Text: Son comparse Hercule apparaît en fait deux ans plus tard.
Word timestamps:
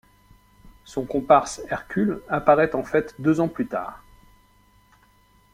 Son 0.83 1.05
comparse 1.05 1.61
Hercule 1.69 2.23
apparaît 2.27 2.73
en 2.73 2.83
fait 2.83 3.13
deux 3.19 3.39
ans 3.39 3.47
plus 3.49 3.67
tard. 3.67 4.03